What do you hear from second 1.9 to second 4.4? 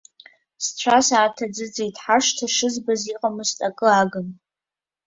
ҳашҭа шызбац иҟамызт, акы агын.